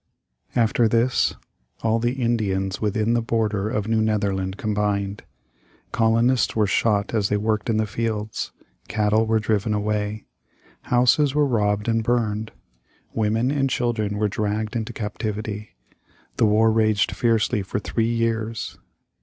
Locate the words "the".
1.99-2.13, 3.13-3.21, 7.77-7.85, 16.37-16.47